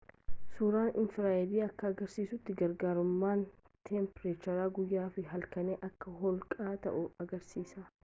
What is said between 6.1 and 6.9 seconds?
holqaa